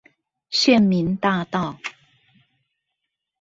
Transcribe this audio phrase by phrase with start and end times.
[0.49, 1.77] 縣民大道